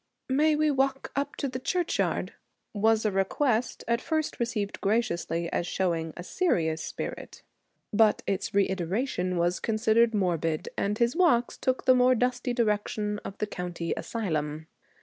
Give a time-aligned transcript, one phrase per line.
[0.31, 2.33] 'May we walk up to the churchyard?'
[2.73, 7.43] was a request at first received graciously as showing a serious spirit.
[7.93, 13.37] But its reiteration was considered morbid, and his walks took the more dusty direction of
[13.37, 14.65] the County Asylum.